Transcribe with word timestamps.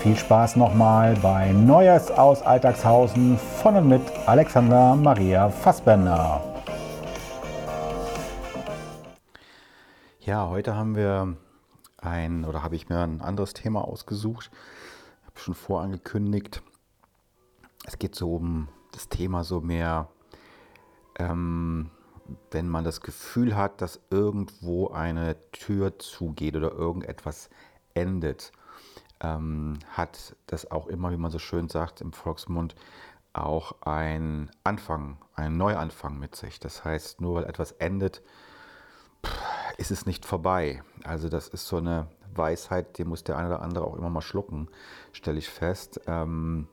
viel 0.00 0.16
Spaß 0.16 0.56
nochmal 0.56 1.14
bei 1.16 1.52
Neues 1.52 2.10
aus 2.10 2.40
Alltagshausen 2.40 3.36
von 3.36 3.76
und 3.76 3.88
mit 3.88 4.00
Alexander 4.26 4.96
Maria 4.96 5.50
Fassbender. 5.50 6.42
Ja, 10.20 10.48
heute 10.48 10.74
haben 10.74 10.96
wir 10.96 11.36
ein, 11.98 12.46
oder 12.46 12.62
habe 12.62 12.76
ich 12.76 12.88
mir 12.88 13.00
ein 13.00 13.20
anderes 13.20 13.52
Thema 13.52 13.86
ausgesucht. 13.86 14.50
Ich 15.20 15.26
habe 15.26 15.38
schon 15.38 15.54
vorangekündigt. 15.54 16.62
Es 17.84 17.98
geht 17.98 18.14
so 18.14 18.36
um 18.36 18.68
das 18.92 19.10
Thema 19.10 19.44
so 19.44 19.60
mehr, 19.60 20.08
ähm, 21.18 21.90
wenn 22.50 22.68
man 22.68 22.84
das 22.84 23.02
Gefühl 23.02 23.54
hat, 23.54 23.82
dass 23.82 24.00
irgendwo 24.08 24.88
eine 24.88 25.36
Tür 25.52 25.98
zugeht 25.98 26.56
oder 26.56 26.72
irgendetwas 26.72 27.50
endet, 27.92 28.52
ähm, 29.20 29.78
hat 29.92 30.36
das 30.46 30.70
auch 30.70 30.86
immer, 30.86 31.10
wie 31.10 31.16
man 31.16 31.30
so 31.30 31.38
schön 31.38 31.68
sagt 31.68 32.00
im 32.00 32.12
Volksmund, 32.12 32.74
auch 33.32 33.82
ein 33.82 34.50
Anfang, 34.64 35.18
einen 35.34 35.56
Neuanfang 35.56 36.18
mit 36.18 36.34
sich. 36.34 36.58
Das 36.58 36.84
heißt, 36.84 37.20
nur 37.20 37.36
weil 37.36 37.44
etwas 37.44 37.72
endet, 37.72 38.22
ist 39.76 39.90
es 39.90 40.06
nicht 40.06 40.26
vorbei. 40.26 40.82
Also 41.04 41.28
das 41.28 41.48
ist 41.48 41.66
so 41.66 41.76
eine 41.76 42.08
Weisheit, 42.34 42.98
die 42.98 43.04
muss 43.04 43.24
der 43.24 43.36
eine 43.36 43.48
oder 43.48 43.62
andere 43.62 43.84
auch 43.86 43.96
immer 43.96 44.10
mal 44.10 44.20
schlucken, 44.20 44.68
stelle 45.12 45.38
ich 45.38 45.48
fest. 45.48 46.00
Ähm, 46.06 46.68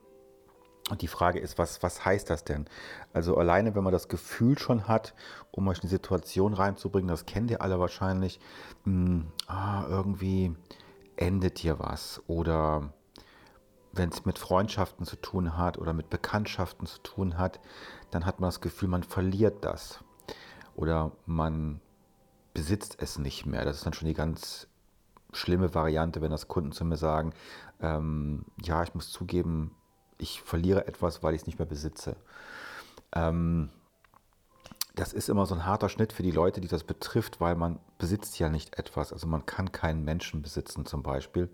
und 0.90 1.02
die 1.02 1.08
Frage 1.08 1.38
ist, 1.38 1.58
was, 1.58 1.82
was 1.82 2.04
heißt 2.04 2.30
das 2.30 2.44
denn? 2.44 2.66
Also 3.12 3.36
alleine, 3.36 3.74
wenn 3.74 3.84
man 3.84 3.92
das 3.92 4.08
Gefühl 4.08 4.58
schon 4.58 4.88
hat, 4.88 5.14
um 5.50 5.68
euch 5.68 5.80
eine 5.80 5.90
Situation 5.90 6.54
reinzubringen, 6.54 7.08
das 7.08 7.26
kennt 7.26 7.50
ihr 7.50 7.60
alle 7.60 7.78
wahrscheinlich, 7.78 8.40
mh, 8.84 8.94
hm, 8.94 9.32
ah, 9.46 9.84
irgendwie 9.88 10.56
endet 11.18 11.58
hier 11.58 11.78
was. 11.78 12.22
Oder 12.26 12.92
wenn 13.92 14.10
es 14.10 14.24
mit 14.24 14.38
Freundschaften 14.38 15.04
zu 15.04 15.16
tun 15.16 15.56
hat 15.56 15.78
oder 15.78 15.92
mit 15.92 16.10
Bekanntschaften 16.10 16.86
zu 16.86 16.98
tun 17.02 17.36
hat, 17.38 17.60
dann 18.10 18.24
hat 18.24 18.40
man 18.40 18.48
das 18.48 18.60
Gefühl, 18.60 18.88
man 18.88 19.02
verliert 19.02 19.64
das. 19.64 20.04
Oder 20.74 21.12
man 21.26 21.80
besitzt 22.54 22.96
es 23.00 23.18
nicht 23.18 23.46
mehr. 23.46 23.64
Das 23.64 23.76
ist 23.76 23.86
dann 23.86 23.92
schon 23.92 24.08
die 24.08 24.14
ganz 24.14 24.68
schlimme 25.32 25.74
Variante, 25.74 26.22
wenn 26.22 26.30
das 26.30 26.48
Kunden 26.48 26.72
zu 26.72 26.84
mir 26.84 26.96
sagen, 26.96 27.32
ähm, 27.80 28.44
ja, 28.62 28.82
ich 28.82 28.94
muss 28.94 29.10
zugeben, 29.10 29.74
ich 30.16 30.40
verliere 30.42 30.86
etwas, 30.86 31.22
weil 31.22 31.34
ich 31.34 31.42
es 31.42 31.46
nicht 31.46 31.58
mehr 31.58 31.68
besitze. 31.68 32.16
Ähm, 33.12 33.70
das 34.98 35.12
ist 35.12 35.28
immer 35.28 35.46
so 35.46 35.54
ein 35.54 35.64
harter 35.64 35.88
Schnitt 35.88 36.12
für 36.12 36.24
die 36.24 36.32
Leute, 36.32 36.60
die 36.60 36.66
das 36.66 36.82
betrifft, 36.82 37.40
weil 37.40 37.54
man 37.54 37.78
besitzt 37.98 38.36
ja 38.40 38.48
nicht 38.48 38.78
etwas. 38.78 39.12
Also 39.12 39.28
man 39.28 39.46
kann 39.46 39.70
keinen 39.70 40.04
Menschen 40.04 40.42
besitzen 40.42 40.86
zum 40.86 41.04
Beispiel. 41.04 41.50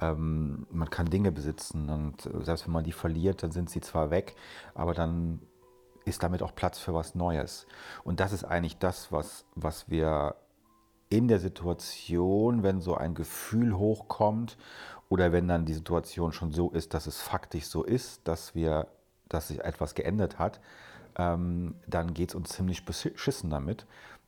Ähm, 0.00 0.68
man 0.70 0.88
kann 0.88 1.06
Dinge 1.06 1.32
besitzen 1.32 1.90
und 1.90 2.30
selbst 2.44 2.66
wenn 2.66 2.72
man 2.72 2.84
die 2.84 2.92
verliert, 2.92 3.42
dann 3.42 3.50
sind 3.50 3.70
sie 3.70 3.80
zwar 3.80 4.10
weg, 4.10 4.36
aber 4.74 4.94
dann 4.94 5.40
ist 6.04 6.22
damit 6.22 6.44
auch 6.44 6.54
Platz 6.54 6.78
für 6.78 6.94
was 6.94 7.16
Neues. 7.16 7.66
Und 8.04 8.20
das 8.20 8.32
ist 8.32 8.44
eigentlich 8.44 8.78
das, 8.78 9.10
was, 9.10 9.44
was 9.56 9.90
wir 9.90 10.36
in 11.08 11.26
der 11.26 11.40
Situation, 11.40 12.62
wenn 12.62 12.80
so 12.80 12.94
ein 12.94 13.14
Gefühl 13.14 13.76
hochkommt 13.76 14.56
oder 15.08 15.32
wenn 15.32 15.48
dann 15.48 15.64
die 15.64 15.74
Situation 15.74 16.32
schon 16.32 16.52
so 16.52 16.70
ist, 16.70 16.94
dass 16.94 17.08
es 17.08 17.20
faktisch 17.20 17.66
so 17.66 17.82
ist, 17.82 18.28
dass 18.28 18.54
wir, 18.54 18.86
dass 19.28 19.48
sich 19.48 19.58
etwas 19.60 19.96
geändert 19.96 20.38
hat, 20.38 20.60
ähm, 21.16 21.74
dann 21.86 22.14
geht 22.14 22.30
es 22.30 22.34
uns 22.34 22.50
ziemlich 22.50 22.84
beschissen 22.84 23.50
damit. 23.50 23.86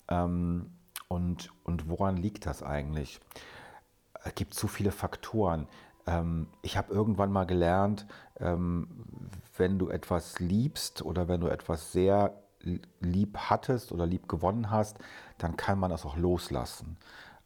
Ähm, 0.09 0.71
und, 1.09 1.51
und 1.65 1.89
woran 1.89 2.17
liegt 2.17 2.47
das 2.47 2.63
eigentlich? 2.63 3.21
Es 4.25 4.35
gibt 4.35 4.55
zu 4.55 4.69
viele 4.69 4.91
Faktoren. 4.91 5.69
Ähm, 6.07 6.49
ich 6.63 6.77
habe 6.77 6.93
irgendwann 6.93 7.33
mal 7.33 7.47
gelernt, 7.47 8.07
ähm, 8.41 8.89
wenn 9.57 9.79
du 9.79 9.89
etwas 9.89 10.39
liebst 10.39 11.03
oder 11.03 11.29
wenn 11.29 11.41
du 11.41 11.49
etwas 11.49 11.93
sehr 11.93 12.35
lieb 13.01 13.39
hattest 13.39 13.93
oder 13.93 14.07
lieb 14.07 14.29
gewonnen 14.29 14.71
hast, 14.71 14.99
dann 15.39 15.57
kann 15.57 15.79
man 15.79 15.91
das 15.91 16.05
auch 16.05 16.17
loslassen. 16.17 16.97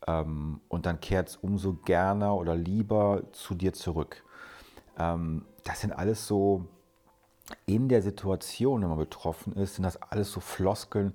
Ähm, 0.07 0.61
und 0.69 0.87
dann 0.87 1.01
kehrt 1.01 1.29
es 1.29 1.37
umso 1.37 1.75
gerne 1.75 2.33
oder 2.33 2.57
lieber 2.57 3.23
zu 3.33 3.55
dir 3.55 3.73
zurück. 3.73 4.25
das 4.95 5.81
sind 5.81 5.93
alles 5.93 6.27
so, 6.27 6.67
in 7.67 7.89
der 7.89 8.03
Situation, 8.03 8.83
wenn 8.83 8.89
man 8.89 8.99
betroffen 8.99 9.55
ist, 9.55 9.75
sind 9.75 9.85
das 9.85 10.01
alles 10.01 10.33
so 10.33 10.41
Floskeln, 10.41 11.15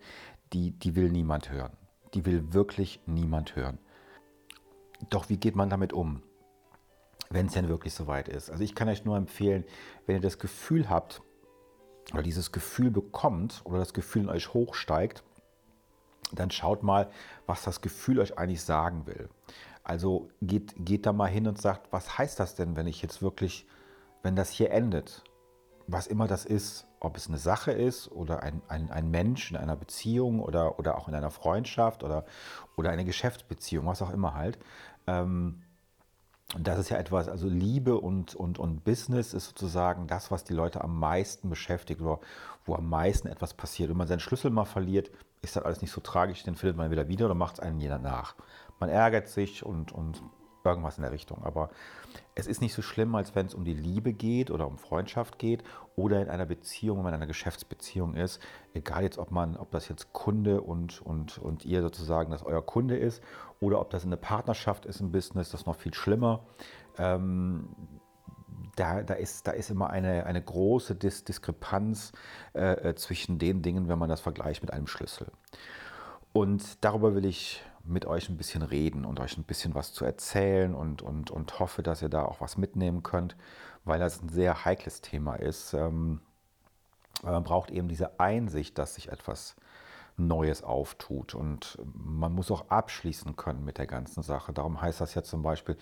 die, 0.54 0.72
die 0.72 0.96
will 0.96 1.10
niemand 1.10 1.52
hören. 1.52 1.72
Die 2.14 2.26
will 2.26 2.54
wirklich 2.54 3.02
niemand 3.06 3.56
hören. 3.56 3.80
Doch 5.10 5.30
wie 5.30 5.38
geht 5.38 5.56
man 5.56 5.70
damit 5.70 5.94
um? 5.94 6.22
wenn 7.30 7.48
es 7.48 7.54
denn 7.54 7.68
wirklich 7.68 7.94
soweit 7.94 8.28
ist. 8.28 8.50
Also 8.50 8.64
ich 8.64 8.76
kann 8.76 8.90
euch 8.90 9.06
nur 9.06 9.18
empfehlen, 9.18 9.64
wenn 10.06 10.16
ihr 10.16 10.22
das 10.22 10.40
Gefühl 10.40 10.90
habt 10.90 11.22
oder 12.14 12.24
dieses 12.24 12.52
Gefühl 12.52 12.92
bekommt 12.92 13.62
oder 13.66 13.80
das 13.80 13.94
Gefühl 13.94 14.24
in 14.24 14.30
euch 14.30 14.54
hochsteigt, 14.54 15.24
dann 16.32 16.52
schaut 16.52 16.84
mal, 16.84 17.10
was 17.46 17.64
das 17.64 17.82
Gefühl 17.82 18.20
euch 18.20 18.38
eigentlich 18.38 18.64
sagen 18.64 19.08
will. 19.08 19.30
Also 19.84 20.30
geht, 20.42 20.74
geht 20.78 21.06
da 21.06 21.14
mal 21.14 21.28
hin 21.30 21.48
und 21.48 21.62
sagt, 21.62 21.92
was 21.92 22.18
heißt 22.18 22.40
das 22.40 22.56
denn, 22.56 22.76
wenn 22.76 22.88
ich 22.88 23.02
jetzt 23.02 23.22
wirklich, 23.22 23.66
wenn 24.24 24.36
das 24.36 24.50
hier 24.50 24.72
endet? 24.72 25.24
Was 25.88 26.08
immer 26.08 26.28
das 26.28 26.46
ist, 26.46 26.86
ob 27.00 27.16
es 27.16 27.28
eine 27.28 27.38
Sache 27.38 27.72
ist 27.72 28.12
oder 28.12 28.44
ein, 28.44 28.62
ein, 28.68 28.92
ein 28.92 29.10
Mensch 29.10 29.52
in 29.52 29.58
einer 29.58 29.76
Beziehung 29.76 30.42
oder, 30.42 30.80
oder 30.80 30.98
auch 30.98 31.08
in 31.08 31.16
einer 31.16 31.32
Freundschaft 31.32 32.04
oder, 32.04 32.26
oder 32.76 32.90
eine 32.90 33.06
Geschäftsbeziehung, 33.06 33.86
was 33.86 34.02
auch 34.02 34.12
immer 34.12 34.34
halt. 34.34 34.60
Ähm, 35.06 35.62
das 36.58 36.80
ist 36.80 36.90
ja 36.90 36.98
etwas, 36.98 37.28
also 37.28 37.48
Liebe 37.50 38.00
und, 38.00 38.34
und, 38.34 38.58
und 38.58 38.86
Business 38.86 39.34
ist 39.34 39.48
sozusagen 39.48 40.08
das, 40.08 40.32
was 40.32 40.46
die 40.46 40.54
Leute 40.54 40.82
am 40.82 40.98
meisten 40.98 41.50
beschäftigt 41.50 42.02
oder 42.02 42.20
wo 42.66 42.76
am 42.76 42.88
meisten 42.90 43.28
etwas 43.28 43.54
passiert. 43.54 43.90
Wenn 43.90 43.98
man 43.98 44.08
seinen 44.08 44.22
Schlüssel 44.22 44.50
mal 44.50 44.66
verliert, 44.66 45.12
ist 45.42 45.58
das 45.58 45.64
alles 45.64 45.82
nicht 45.82 45.92
so 45.92 46.00
tragisch, 46.00 46.44
den 46.44 46.56
findet 46.56 46.78
man 46.78 46.90
wieder 46.90 47.10
wieder 47.10 47.26
oder 47.26 47.36
macht 47.36 47.56
es 47.56 47.60
einem 47.60 47.80
jeder 47.80 48.00
nach. 48.00 48.36
Man 48.80 48.90
ärgert 48.90 49.28
sich 49.28 49.66
und, 49.66 49.92
und 49.92 50.22
irgendwas 50.72 50.98
in 50.98 51.04
der 51.04 51.12
Richtung. 51.12 51.44
Aber 51.44 51.70
es 52.36 52.48
ist 52.48 52.62
nicht 52.62 52.74
so 52.74 52.82
schlimm, 52.82 53.16
als 53.16 53.36
wenn 53.36 53.48
es 53.48 53.54
um 53.54 53.66
die 53.66 53.74
Liebe 53.74 54.14
geht 54.14 54.52
oder 54.52 54.68
um 54.68 54.78
Freundschaft 54.78 55.40
geht 55.40 55.64
oder 55.96 56.22
in 56.22 56.30
einer 56.30 56.46
Beziehung, 56.46 56.98
wenn 56.98 57.04
man 57.06 57.14
in 57.14 57.20
einer 57.20 57.28
Geschäftsbeziehung 57.28 58.16
ist. 58.16 58.40
Egal 58.74 59.04
jetzt, 59.04 59.18
ob 59.18 59.32
man, 59.32 59.58
ob 59.58 59.72
das 59.72 59.90
jetzt 59.90 60.14
Kunde 60.14 60.62
und, 60.62 61.02
und, 61.02 61.38
und 61.38 61.66
ihr 61.66 61.82
sozusagen, 61.82 62.32
dass 62.32 62.44
euer 62.44 62.66
Kunde 62.66 62.98
ist 62.98 63.24
oder 63.60 63.82
ob 63.82 63.90
das 63.90 64.06
eine 64.06 64.18
Partnerschaft 64.18 64.86
ist 64.86 65.02
im 65.02 65.12
Business, 65.12 65.50
das 65.50 65.62
ist 65.62 65.68
noch 65.68 65.76
viel 65.76 65.94
schlimmer. 65.94 66.46
Ähm, 66.98 67.70
da, 68.76 69.02
da, 69.02 69.16
ist, 69.16 69.48
da 69.48 69.52
ist 69.52 69.72
immer 69.72 69.90
eine, 69.90 70.26
eine 70.26 70.42
große 70.42 70.96
Dis 70.96 71.24
Diskrepanz 71.24 72.12
äh, 72.54 72.90
äh 72.90 72.96
zwischen 72.96 73.40
den 73.40 73.62
Dingen, 73.62 73.88
wenn 73.88 73.98
man 73.98 74.10
das 74.10 74.22
vergleicht 74.22 74.62
mit 74.62 74.72
einem 74.72 74.88
Schlüssel. 74.88 75.32
Und 76.34 76.84
darüber 76.86 77.16
will 77.16 77.26
ich 77.26 77.64
mit 77.88 78.06
euch 78.06 78.30
ein 78.30 78.38
bisschen 78.38 78.62
reden 78.62 79.06
und 79.06 79.20
euch 79.20 79.38
ein 79.38 79.44
bisschen 79.44 79.76
was 79.76 79.94
zu 79.94 80.06
erzählen 80.06 80.76
und, 80.76 81.02
und, 81.02 81.32
und 81.32 81.60
hoffe, 81.60 81.84
dass 81.84 82.02
ihr 82.02 82.10
da 82.10 82.24
auch 82.24 82.42
was 82.42 82.58
mitnehmen 82.58 83.04
könnt, 83.04 83.36
weil 83.86 84.00
das 84.00 84.22
ein 84.22 84.30
sehr 84.30 84.66
heikles 84.66 85.02
Thema 85.02 85.36
ist. 85.36 85.74
Ähm, 85.74 86.22
man 87.24 87.44
braucht 87.44 87.72
eben 87.72 87.88
diese 87.88 88.20
Einsicht, 88.20 88.78
dass 88.78 88.96
sich 88.96 89.10
etwas 89.12 89.56
Neues 90.18 90.64
auftut. 90.64 91.36
Und 91.36 91.78
man 91.94 92.34
muss 92.34 92.52
auch 92.52 92.70
abschließen 92.70 93.36
können 93.36 93.64
mit 93.64 93.78
der 93.78 93.88
ganzen 93.88 94.24
Sache. 94.24 94.52
Darum 94.52 94.82
heißt 94.82 95.00
das 95.00 95.14
ja 95.14 95.24
zum 95.24 95.44
Beispiel, 95.44 95.78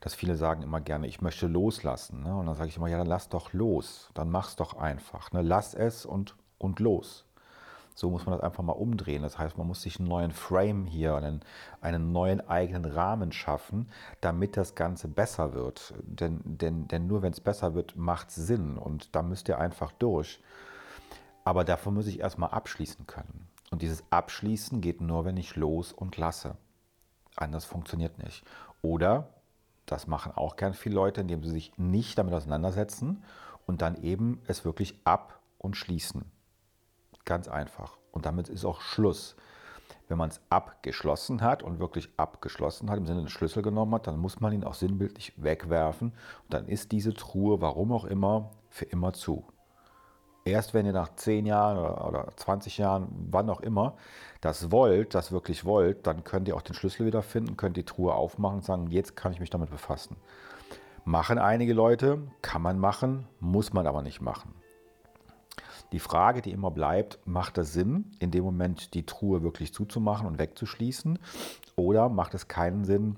dass 0.00 0.14
viele 0.14 0.36
sagen 0.36 0.62
immer 0.62 0.80
gerne, 0.80 1.06
ich 1.06 1.22
möchte 1.22 1.46
loslassen. 1.46 2.22
Ne? 2.22 2.36
Und 2.36 2.46
dann 2.46 2.54
sage 2.54 2.68
ich 2.68 2.76
immer, 2.76 2.88
ja, 2.88 2.98
dann 2.98 3.06
lass 3.06 3.28
doch 3.28 3.52
los. 3.52 4.10
Dann 4.14 4.30
mach's 4.30 4.56
doch 4.56 4.74
einfach. 4.74 5.32
Ne? 5.32 5.42
Lass 5.42 5.74
es 5.74 6.04
und, 6.04 6.36
und 6.58 6.80
los. 6.80 7.24
So 7.98 8.10
muss 8.10 8.26
man 8.26 8.36
das 8.36 8.44
einfach 8.44 8.62
mal 8.62 8.74
umdrehen. 8.74 9.22
Das 9.22 9.40
heißt, 9.40 9.58
man 9.58 9.66
muss 9.66 9.82
sich 9.82 9.98
einen 9.98 10.08
neuen 10.08 10.30
Frame 10.30 10.86
hier, 10.86 11.16
einen, 11.16 11.40
einen 11.80 12.12
neuen 12.12 12.40
eigenen 12.48 12.84
Rahmen 12.84 13.32
schaffen, 13.32 13.88
damit 14.20 14.56
das 14.56 14.76
Ganze 14.76 15.08
besser 15.08 15.52
wird. 15.52 15.94
Denn, 16.04 16.40
denn, 16.44 16.86
denn 16.86 17.08
nur 17.08 17.22
wenn 17.22 17.32
es 17.32 17.40
besser 17.40 17.74
wird, 17.74 17.96
macht 17.96 18.28
es 18.28 18.36
Sinn. 18.36 18.78
Und 18.78 19.16
da 19.16 19.22
müsst 19.22 19.48
ihr 19.48 19.58
einfach 19.58 19.90
durch. 19.90 20.40
Aber 21.42 21.64
davon 21.64 21.94
muss 21.94 22.06
ich 22.06 22.20
erstmal 22.20 22.50
abschließen 22.50 23.08
können. 23.08 23.48
Und 23.72 23.82
dieses 23.82 24.04
Abschließen 24.10 24.80
geht 24.80 25.00
nur, 25.00 25.24
wenn 25.24 25.36
ich 25.36 25.56
los 25.56 25.92
und 25.92 26.16
lasse. 26.16 26.56
Anders 27.34 27.64
funktioniert 27.64 28.16
nicht. 28.22 28.44
Oder, 28.80 29.28
das 29.86 30.06
machen 30.06 30.30
auch 30.36 30.54
gern 30.54 30.74
viele 30.74 30.94
Leute, 30.94 31.22
indem 31.22 31.42
sie 31.42 31.50
sich 31.50 31.76
nicht 31.78 32.16
damit 32.16 32.32
auseinandersetzen 32.32 33.24
und 33.66 33.82
dann 33.82 34.00
eben 34.04 34.40
es 34.46 34.64
wirklich 34.64 35.00
ab 35.02 35.40
und 35.58 35.76
schließen. 35.76 36.30
Ganz 37.28 37.46
einfach. 37.46 37.98
Und 38.10 38.24
damit 38.24 38.48
ist 38.48 38.64
auch 38.64 38.80
Schluss. 38.80 39.36
Wenn 40.08 40.16
man 40.16 40.30
es 40.30 40.40
abgeschlossen 40.48 41.42
hat 41.42 41.62
und 41.62 41.78
wirklich 41.78 42.08
abgeschlossen 42.16 42.88
hat, 42.88 42.96
im 42.96 43.04
Sinne 43.04 43.24
des 43.24 43.32
Schlüssel 43.32 43.62
genommen 43.62 43.92
hat, 43.96 44.06
dann 44.06 44.18
muss 44.18 44.40
man 44.40 44.54
ihn 44.54 44.64
auch 44.64 44.72
sinnbildlich 44.72 45.34
wegwerfen. 45.36 46.12
Und 46.44 46.54
dann 46.54 46.68
ist 46.68 46.90
diese 46.90 47.12
Truhe, 47.12 47.60
warum 47.60 47.92
auch 47.92 48.06
immer, 48.06 48.52
für 48.70 48.86
immer 48.86 49.12
zu. 49.12 49.44
Erst 50.46 50.72
wenn 50.72 50.86
ihr 50.86 50.94
nach 50.94 51.16
10 51.16 51.44
Jahren 51.44 51.76
oder, 51.76 52.08
oder 52.08 52.32
20 52.34 52.78
Jahren, 52.78 53.08
wann 53.30 53.50
auch 53.50 53.60
immer, 53.60 53.98
das 54.40 54.72
wollt, 54.72 55.14
das 55.14 55.30
wirklich 55.30 55.66
wollt, 55.66 56.06
dann 56.06 56.24
könnt 56.24 56.48
ihr 56.48 56.56
auch 56.56 56.62
den 56.62 56.72
Schlüssel 56.72 57.04
wiederfinden, 57.04 57.58
könnt 57.58 57.76
die 57.76 57.84
Truhe 57.84 58.14
aufmachen 58.14 58.60
und 58.60 58.64
sagen, 58.64 58.86
jetzt 58.86 59.16
kann 59.16 59.32
ich 59.32 59.40
mich 59.40 59.50
damit 59.50 59.68
befassen. 59.68 60.16
Machen 61.04 61.38
einige 61.38 61.74
Leute, 61.74 62.22
kann 62.40 62.62
man 62.62 62.78
machen, 62.78 63.28
muss 63.38 63.74
man 63.74 63.86
aber 63.86 64.00
nicht 64.00 64.22
machen. 64.22 64.54
Die 65.92 66.00
Frage, 66.00 66.42
die 66.42 66.52
immer 66.52 66.70
bleibt, 66.70 67.18
macht 67.26 67.56
es 67.58 67.72
Sinn, 67.72 68.12
in 68.18 68.30
dem 68.30 68.44
Moment 68.44 68.94
die 68.94 69.06
Truhe 69.06 69.42
wirklich 69.42 69.72
zuzumachen 69.72 70.26
und 70.26 70.38
wegzuschließen? 70.38 71.18
Oder 71.76 72.08
macht 72.08 72.34
es 72.34 72.48
keinen 72.48 72.84
Sinn 72.84 73.16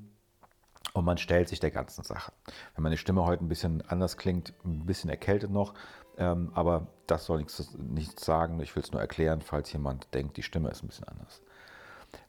und 0.93 1.05
man 1.05 1.19
stellt 1.19 1.49
sich 1.49 1.59
der 1.59 1.73
ganzen 1.73 2.05
Sache? 2.05 2.33
Wenn 2.75 2.85
meine 2.85 2.97
Stimme 2.97 3.25
heute 3.25 3.45
ein 3.45 3.49
bisschen 3.49 3.83
anders 3.89 4.17
klingt, 4.17 4.55
ein 4.65 4.87
bisschen 4.87 5.11
erkältet 5.11 5.51
noch, 5.51 5.75
ähm, 6.17 6.53
aber 6.55 6.87
das 7.07 7.25
soll 7.25 7.39
nichts, 7.39 7.77
nichts 7.77 8.25
sagen. 8.25 8.61
Ich 8.61 8.77
will 8.77 8.83
es 8.83 8.93
nur 8.93 9.01
erklären, 9.01 9.41
falls 9.41 9.73
jemand 9.73 10.13
denkt, 10.15 10.37
die 10.37 10.43
Stimme 10.43 10.69
ist 10.69 10.85
ein 10.85 10.89
bisschen 10.89 11.09
anders. 11.09 11.43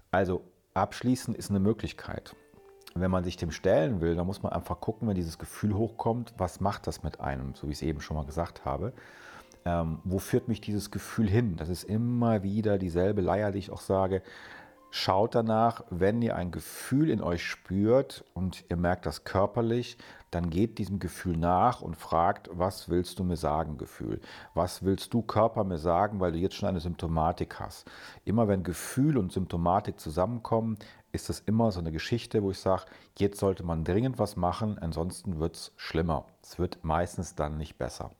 Also 0.09 0.43
abschließen 0.73 1.35
ist 1.35 1.49
eine 1.49 1.59
Möglichkeit. 1.59 2.35
Wenn 2.95 3.11
man 3.11 3.23
sich 3.23 3.37
dem 3.37 3.51
stellen 3.51 4.01
will, 4.01 4.15
dann 4.15 4.25
muss 4.25 4.43
man 4.43 4.51
einfach 4.51 4.79
gucken, 4.81 5.07
wenn 5.07 5.15
dieses 5.15 5.37
Gefühl 5.37 5.75
hochkommt, 5.75 6.33
was 6.37 6.59
macht 6.59 6.87
das 6.87 7.03
mit 7.03 7.21
einem, 7.21 7.53
so 7.53 7.67
wie 7.67 7.71
ich 7.71 7.77
es 7.77 7.83
eben 7.83 8.01
schon 8.01 8.17
mal 8.17 8.25
gesagt 8.25 8.65
habe. 8.65 8.91
Ähm, 9.65 9.99
wo 10.03 10.19
führt 10.19 10.47
mich 10.47 10.61
dieses 10.61 10.91
Gefühl 10.91 11.29
hin? 11.29 11.55
Das 11.55 11.69
ist 11.69 11.83
immer 11.83 12.43
wieder 12.43 12.77
dieselbe 12.77 13.21
Leier, 13.21 13.51
die 13.51 13.59
ich 13.59 13.71
auch 13.71 13.81
sage. 13.81 14.21
Schaut 14.93 15.35
danach, 15.35 15.85
wenn 15.89 16.21
ihr 16.21 16.35
ein 16.35 16.51
Gefühl 16.51 17.09
in 17.09 17.21
euch 17.21 17.45
spürt 17.45 18.25
und 18.33 18.65
ihr 18.69 18.75
merkt 18.75 19.05
das 19.05 19.23
körperlich, 19.23 19.97
dann 20.31 20.49
geht 20.49 20.79
diesem 20.79 20.99
Gefühl 20.99 21.37
nach 21.37 21.81
und 21.81 21.95
fragt, 21.95 22.49
was 22.51 22.89
willst 22.89 23.17
du 23.17 23.23
mir 23.23 23.37
sagen, 23.37 23.77
Gefühl? 23.77 24.19
Was 24.53 24.83
willst 24.83 25.13
du 25.13 25.21
Körper 25.21 25.63
mir 25.63 25.77
sagen, 25.77 26.19
weil 26.19 26.33
du 26.33 26.39
jetzt 26.39 26.55
schon 26.55 26.67
eine 26.67 26.81
Symptomatik 26.81 27.57
hast? 27.59 27.89
Immer 28.25 28.49
wenn 28.49 28.63
Gefühl 28.63 29.17
und 29.17 29.31
Symptomatik 29.31 29.97
zusammenkommen, 29.97 30.77
ist 31.13 31.29
das 31.29 31.39
immer 31.39 31.71
so 31.71 31.79
eine 31.79 31.93
Geschichte, 31.93 32.43
wo 32.43 32.51
ich 32.51 32.59
sage, 32.59 32.83
jetzt 33.17 33.39
sollte 33.39 33.63
man 33.63 33.85
dringend 33.85 34.19
was 34.19 34.35
machen, 34.35 34.77
ansonsten 34.77 35.39
wird 35.39 35.55
es 35.55 35.73
schlimmer. 35.77 36.25
Es 36.41 36.59
wird 36.59 36.83
meistens 36.83 37.35
dann 37.35 37.57
nicht 37.57 37.77
besser. 37.77 38.11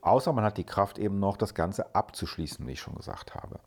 Außer 0.00 0.32
man 0.32 0.44
hat 0.44 0.58
die 0.58 0.64
Kraft 0.64 0.98
eben 0.98 1.18
noch, 1.18 1.36
das 1.36 1.54
Ganze 1.54 1.94
abzuschließen, 1.94 2.66
wie 2.66 2.72
ich 2.72 2.80
schon 2.80 2.94
gesagt 2.94 3.34
habe. 3.34 3.60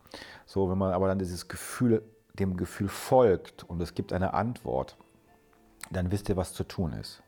So, 0.46 0.70
wenn 0.70 0.78
man 0.78 0.94
aber 0.94 1.08
dann 1.08 1.20
dieses 1.20 1.48
Gefühl, 1.48 2.04
dem 2.34 2.58
Gefühl 2.58 2.88
folgt 2.88 3.64
und 3.64 3.82
es 3.82 3.94
gibt 3.94 4.14
eine 4.14 4.34
Antwort, 4.34 4.98
dann 5.92 6.12
wisst 6.12 6.30
ihr, 6.30 6.38
was 6.38 6.54
zu 6.54 6.64
tun 6.64 6.94
ist. 6.94 7.22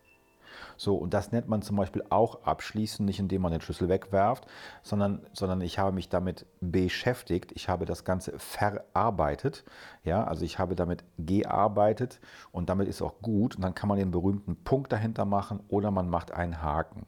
So, 0.78 0.96
und 0.96 1.14
das 1.14 1.32
nennt 1.32 1.48
man 1.48 1.62
zum 1.62 1.76
Beispiel 1.76 2.04
auch 2.10 2.44
abschließen, 2.44 3.06
nicht 3.06 3.20
indem 3.20 3.42
man 3.42 3.52
den 3.52 3.62
Schlüssel 3.62 3.90
wegwerft, 3.90 4.46
sondern, 4.82 5.26
sondern 5.34 5.62
ich 5.62 5.80
habe 5.80 5.92
mich 5.92 6.10
damit 6.10 6.46
beschäftigt, 6.62 7.52
ich 7.54 7.70
habe 7.70 7.86
das 7.86 8.04
Ganze 8.04 8.38
verarbeitet, 8.38 9.64
ja, 10.04 10.24
also 10.24 10.46
ich 10.46 10.60
habe 10.60 10.76
damit 10.76 11.04
gearbeitet 11.18 12.20
und 12.52 12.70
damit 12.70 12.88
ist 12.88 13.02
auch 13.02 13.20
gut 13.22 13.56
und 13.56 13.62
dann 13.62 13.76
kann 13.76 13.90
man 13.90 13.98
den 13.98 14.12
berühmten 14.12 14.56
Punkt 14.64 14.92
dahinter 14.92 15.26
machen 15.26 15.62
oder 15.70 15.92
man 15.92 16.10
macht 16.10 16.32
einen 16.32 16.62
Haken. 16.62 17.06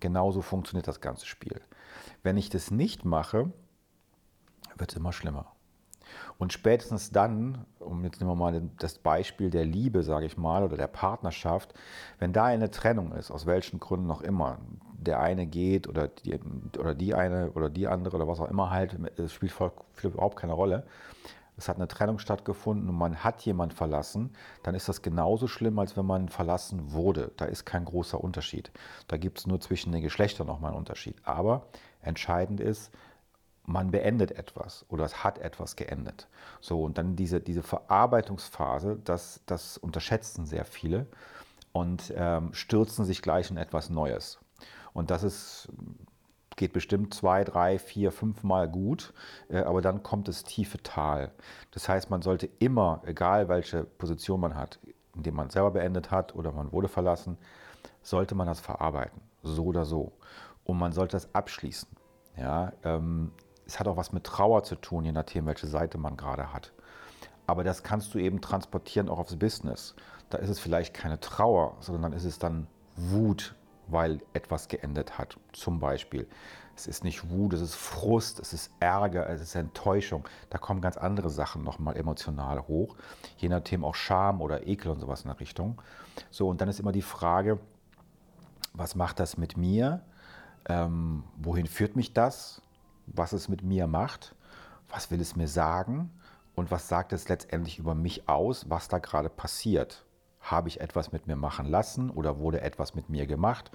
Genauso 0.00 0.42
funktioniert 0.42 0.88
das 0.88 1.00
ganze 1.00 1.26
Spiel. 1.26 1.60
Wenn 2.22 2.36
ich 2.36 2.50
das 2.50 2.70
nicht 2.70 3.04
mache, 3.04 3.52
wird 4.76 4.92
es 4.92 4.96
immer 4.96 5.12
schlimmer. 5.12 5.56
Und 6.38 6.52
spätestens 6.52 7.10
dann, 7.10 7.64
um 7.78 8.04
jetzt 8.04 8.20
nehmen 8.20 8.30
wir 8.30 8.36
mal 8.36 8.62
das 8.78 8.98
Beispiel 8.98 9.50
der 9.50 9.64
Liebe, 9.64 10.02
sage 10.02 10.26
ich 10.26 10.36
mal, 10.36 10.62
oder 10.62 10.76
der 10.76 10.86
Partnerschaft, 10.86 11.74
wenn 12.18 12.32
da 12.32 12.44
eine 12.44 12.70
Trennung 12.70 13.12
ist, 13.12 13.30
aus 13.30 13.46
welchen 13.46 13.80
Gründen 13.80 14.10
auch 14.10 14.20
immer, 14.20 14.58
der 14.98 15.20
eine 15.20 15.46
geht 15.46 15.88
oder 15.88 16.08
die, 16.08 16.38
oder 16.78 16.94
die 16.94 17.14
eine 17.14 17.52
oder 17.52 17.70
die 17.70 17.86
andere 17.86 18.16
oder 18.16 18.28
was 18.28 18.40
auch 18.40 18.50
immer 18.50 18.70
halt, 18.70 18.96
es 19.18 19.32
spielt, 19.32 19.52
voll, 19.52 19.72
spielt 19.96 20.14
überhaupt 20.14 20.36
keine 20.36 20.52
Rolle, 20.52 20.86
es 21.56 21.68
hat 21.68 21.76
eine 21.76 21.88
Trennung 21.88 22.18
stattgefunden 22.18 22.88
und 22.88 22.96
man 22.96 23.24
hat 23.24 23.42
jemand 23.42 23.72
verlassen, 23.72 24.34
dann 24.62 24.74
ist 24.74 24.88
das 24.88 25.02
genauso 25.02 25.48
schlimm, 25.48 25.78
als 25.78 25.96
wenn 25.96 26.06
man 26.06 26.28
verlassen 26.28 26.92
wurde. 26.92 27.32
Da 27.36 27.46
ist 27.46 27.64
kein 27.64 27.84
großer 27.84 28.22
Unterschied. 28.22 28.70
Da 29.08 29.16
gibt 29.16 29.38
es 29.38 29.46
nur 29.46 29.60
zwischen 29.60 29.92
den 29.92 30.02
Geschlechtern 30.02 30.46
nochmal 30.46 30.72
einen 30.72 30.78
Unterschied. 30.78 31.16
Aber 31.24 31.66
entscheidend 32.02 32.60
ist, 32.60 32.92
man 33.64 33.90
beendet 33.90 34.32
etwas 34.32 34.84
oder 34.88 35.04
es 35.04 35.24
hat 35.24 35.38
etwas 35.38 35.76
geendet. 35.76 36.28
So, 36.60 36.82
und 36.82 36.98
dann 36.98 37.16
diese, 37.16 37.40
diese 37.40 37.62
Verarbeitungsphase, 37.62 38.98
das, 39.02 39.40
das 39.46 39.76
unterschätzen 39.78 40.46
sehr 40.46 40.64
viele 40.64 41.06
und 41.72 42.12
ähm, 42.16 42.52
stürzen 42.54 43.04
sich 43.04 43.22
gleich 43.22 43.50
in 43.50 43.56
etwas 43.56 43.90
Neues. 43.90 44.38
Und 44.92 45.10
das 45.10 45.22
ist 45.22 45.68
geht 46.56 46.72
bestimmt 46.72 47.14
zwei, 47.14 47.44
drei, 47.44 47.78
vier, 47.78 48.10
fünf 48.10 48.42
Mal 48.42 48.68
gut, 48.68 49.12
äh, 49.48 49.58
aber 49.58 49.82
dann 49.82 50.02
kommt 50.02 50.28
das 50.28 50.42
tiefe 50.42 50.82
Tal. 50.82 51.30
Das 51.70 51.88
heißt, 51.88 52.10
man 52.10 52.22
sollte 52.22 52.48
immer, 52.58 53.02
egal 53.04 53.48
welche 53.48 53.84
Position 53.84 54.40
man 54.40 54.56
hat, 54.56 54.78
indem 55.14 55.34
man 55.34 55.50
selber 55.50 55.72
beendet 55.72 56.10
hat 56.10 56.34
oder 56.34 56.52
man 56.52 56.72
wurde 56.72 56.88
verlassen, 56.88 57.38
sollte 58.02 58.34
man 58.34 58.46
das 58.46 58.60
verarbeiten, 58.60 59.20
so 59.42 59.66
oder 59.66 59.84
so. 59.84 60.12
Und 60.64 60.78
man 60.78 60.92
sollte 60.92 61.12
das 61.12 61.34
abschließen. 61.34 61.88
Ja, 62.36 62.72
ähm, 62.84 63.32
es 63.66 63.80
hat 63.80 63.88
auch 63.88 63.96
was 63.96 64.12
mit 64.12 64.24
Trauer 64.24 64.62
zu 64.62 64.76
tun, 64.76 65.04
je 65.04 65.12
nachdem, 65.12 65.46
welche 65.46 65.66
Seite 65.66 65.98
man 65.98 66.16
gerade 66.16 66.52
hat. 66.52 66.72
Aber 67.46 67.64
das 67.64 67.82
kannst 67.82 68.14
du 68.14 68.18
eben 68.18 68.40
transportieren 68.40 69.08
auch 69.08 69.18
aufs 69.18 69.36
Business. 69.36 69.94
Da 70.30 70.38
ist 70.38 70.50
es 70.50 70.58
vielleicht 70.58 70.94
keine 70.94 71.20
Trauer, 71.20 71.76
sondern 71.80 72.02
dann 72.02 72.12
ist 72.12 72.24
es 72.24 72.38
dann 72.38 72.66
Wut, 72.96 73.54
weil 73.88 74.20
etwas 74.32 74.68
geendet 74.68 75.18
hat. 75.18 75.38
Zum 75.52 75.78
Beispiel, 75.78 76.26
es 76.76 76.86
ist 76.86 77.04
nicht 77.04 77.30
Wut, 77.30 77.54
es 77.54 77.60
ist 77.60 77.74
Frust, 77.74 78.38
es 78.38 78.52
ist 78.52 78.70
Ärger, 78.80 79.28
es 79.30 79.40
ist 79.40 79.54
Enttäuschung. 79.54 80.28
Da 80.50 80.58
kommen 80.58 80.80
ganz 80.80 80.96
andere 80.96 81.30
Sachen 81.30 81.64
nochmal 81.64 81.96
emotional 81.96 82.68
hoch. 82.68 82.96
Je 83.38 83.48
nachdem 83.48 83.84
auch 83.84 83.94
Scham 83.94 84.40
oder 84.42 84.66
Ekel 84.66 84.90
und 84.90 85.00
sowas 85.00 85.22
in 85.22 85.28
der 85.28 85.40
Richtung. 85.40 85.80
So, 86.30 86.48
und 86.48 86.60
dann 86.60 86.68
ist 86.68 86.80
immer 86.80 86.92
die 86.92 87.02
Frage, 87.02 87.58
was 88.74 88.94
macht 88.94 89.20
das 89.20 89.38
mit 89.38 89.56
mir? 89.56 90.02
Ähm, 90.68 91.24
wohin 91.36 91.66
führt 91.66 91.96
mich 91.96 92.12
das? 92.12 92.60
Was 93.06 93.32
es 93.32 93.48
mit 93.48 93.62
mir 93.62 93.86
macht? 93.86 94.34
Was 94.88 95.10
will 95.10 95.20
es 95.20 95.34
mir 95.34 95.48
sagen? 95.48 96.10
Und 96.54 96.70
was 96.70 96.88
sagt 96.88 97.12
es 97.12 97.28
letztendlich 97.28 97.78
über 97.78 97.94
mich 97.94 98.28
aus, 98.28 98.68
was 98.68 98.88
da 98.88 98.98
gerade 98.98 99.28
passiert? 99.28 100.05
Habe 100.46 100.68
ich 100.68 100.80
etwas 100.80 101.10
mit 101.10 101.26
mir 101.26 101.34
machen 101.34 101.66
lassen 101.66 102.08
oder 102.08 102.38
wurde 102.38 102.60
etwas 102.60 102.94
mit 102.94 103.08
mir 103.10 103.26
gemacht? 103.26 103.72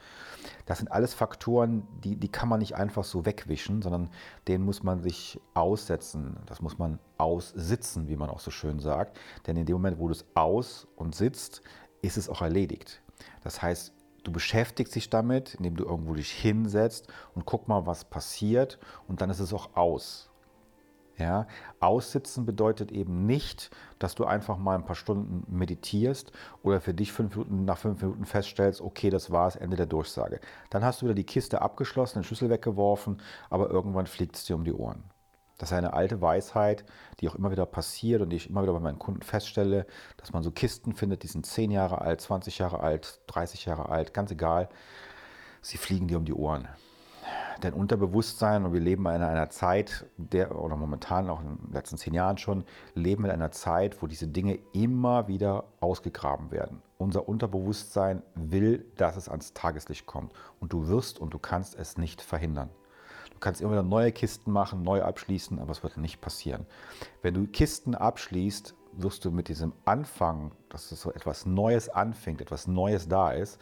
Das 0.65 0.77
sind 0.77 0.89
alles 0.89 1.13
Faktoren, 1.13 1.85
die, 2.01 2.15
die 2.15 2.29
kann 2.29 2.47
man 2.47 2.59
nicht 2.59 2.75
einfach 2.75 3.03
so 3.03 3.25
wegwischen, 3.25 3.81
sondern 3.81 4.09
denen 4.47 4.63
muss 4.63 4.81
man 4.81 5.01
sich 5.01 5.41
aussetzen. 5.53 6.37
Das 6.45 6.61
muss 6.61 6.77
man 6.77 6.97
aussitzen, 7.17 8.07
wie 8.07 8.15
man 8.15 8.29
auch 8.29 8.39
so 8.39 8.51
schön 8.51 8.79
sagt. 8.79 9.19
Denn 9.47 9.57
in 9.57 9.65
dem 9.65 9.73
Moment, 9.73 9.99
wo 9.99 10.07
du 10.07 10.13
es 10.13 10.25
aus 10.33 10.87
und 10.95 11.13
sitzt, 11.13 11.61
ist 12.01 12.15
es 12.15 12.29
auch 12.29 12.41
erledigt. 12.41 13.01
Das 13.43 13.61
heißt, 13.61 13.93
du 14.23 14.31
beschäftigst 14.31 14.95
dich 14.95 15.09
damit, 15.09 15.55
indem 15.55 15.75
du 15.75 15.83
irgendwo 15.83 16.13
dich 16.13 16.31
hinsetzt 16.31 17.11
und 17.35 17.45
guck 17.45 17.67
mal, 17.67 17.85
was 17.85 18.05
passiert 18.05 18.79
und 19.09 19.19
dann 19.19 19.29
ist 19.29 19.41
es 19.41 19.53
auch 19.53 19.75
aus. 19.75 20.30
Ja, 21.21 21.45
aussitzen 21.79 22.47
bedeutet 22.47 22.91
eben 22.91 23.27
nicht, 23.27 23.69
dass 23.99 24.15
du 24.15 24.25
einfach 24.25 24.57
mal 24.57 24.75
ein 24.75 24.85
paar 24.85 24.95
Stunden 24.95 25.45
meditierst 25.55 26.31
oder 26.63 26.81
für 26.81 26.95
dich 26.95 27.11
fünf 27.11 27.35
Minuten, 27.35 27.63
nach 27.63 27.77
fünf 27.77 28.01
Minuten 28.01 28.25
feststellst, 28.25 28.81
okay, 28.81 29.11
das 29.11 29.29
war 29.29 29.45
das 29.45 29.55
Ende 29.55 29.77
der 29.77 29.85
Durchsage. 29.85 30.39
Dann 30.71 30.83
hast 30.83 31.01
du 31.01 31.05
wieder 31.05 31.13
die 31.13 31.23
Kiste 31.23 31.61
abgeschlossen, 31.61 32.19
den 32.19 32.23
Schlüssel 32.23 32.49
weggeworfen, 32.49 33.21
aber 33.51 33.69
irgendwann 33.69 34.07
fliegt 34.07 34.35
es 34.35 34.45
dir 34.45 34.55
um 34.55 34.63
die 34.63 34.73
Ohren. 34.73 35.03
Das 35.59 35.69
ist 35.69 35.77
eine 35.77 35.93
alte 35.93 36.21
Weisheit, 36.21 36.83
die 37.19 37.29
auch 37.29 37.35
immer 37.35 37.51
wieder 37.51 37.67
passiert 37.67 38.23
und 38.23 38.31
die 38.31 38.37
ich 38.37 38.49
immer 38.49 38.63
wieder 38.63 38.73
bei 38.73 38.79
meinen 38.79 38.97
Kunden 38.97 39.21
feststelle, 39.21 39.85
dass 40.17 40.33
man 40.33 40.41
so 40.41 40.49
Kisten 40.49 40.95
findet, 40.95 41.21
die 41.21 41.27
sind 41.27 41.45
10 41.45 41.69
Jahre 41.69 42.01
alt, 42.01 42.19
20 42.19 42.57
Jahre 42.57 42.79
alt, 42.79 43.19
30 43.27 43.65
Jahre 43.65 43.89
alt, 43.89 44.11
ganz 44.11 44.31
egal. 44.31 44.69
Sie 45.61 45.77
fliegen 45.77 46.07
dir 46.07 46.17
um 46.17 46.25
die 46.25 46.33
Ohren. 46.33 46.67
Dein 47.59 47.73
Unterbewusstsein, 47.73 48.65
und 48.65 48.73
wir 48.73 48.79
leben 48.79 49.05
in 49.05 49.21
einer 49.21 49.49
Zeit, 49.49 50.05
der, 50.17 50.57
oder 50.57 50.75
momentan 50.75 51.29
auch 51.29 51.41
in 51.41 51.57
den 51.57 51.73
letzten 51.73 51.97
zehn 51.97 52.13
Jahren 52.13 52.37
schon, 52.37 52.63
leben 52.95 53.25
in 53.25 53.31
einer 53.31 53.51
Zeit, 53.51 54.01
wo 54.01 54.07
diese 54.07 54.27
Dinge 54.27 54.57
immer 54.73 55.27
wieder 55.27 55.65
ausgegraben 55.79 56.51
werden. 56.51 56.81
Unser 56.97 57.27
Unterbewusstsein 57.27 58.21
will, 58.35 58.85
dass 58.95 59.15
es 59.15 59.27
ans 59.27 59.53
Tageslicht 59.53 60.05
kommt. 60.05 60.31
Und 60.59 60.73
du 60.73 60.87
wirst 60.87 61.19
und 61.19 61.33
du 61.33 61.39
kannst 61.39 61.77
es 61.77 61.97
nicht 61.97 62.21
verhindern 62.21 62.69
kannst 63.41 63.59
immer 63.59 63.71
wieder 63.71 63.83
neue 63.83 64.13
Kisten 64.13 64.51
machen, 64.51 64.83
neu 64.83 65.01
abschließen, 65.01 65.59
aber 65.59 65.71
es 65.71 65.83
wird 65.83 65.97
nicht 65.97 66.21
passieren. 66.21 66.65
Wenn 67.21 67.33
du 67.33 67.47
Kisten 67.47 67.95
abschließt, 67.95 68.75
wirst 68.93 69.25
du 69.25 69.31
mit 69.31 69.49
diesem 69.49 69.73
Anfang, 69.83 70.51
dass 70.69 70.91
es 70.91 71.01
so 71.01 71.11
etwas 71.11 71.45
Neues 71.45 71.89
anfängt, 71.89 72.39
etwas 72.39 72.67
Neues 72.67 73.07
da 73.07 73.31
ist, 73.31 73.59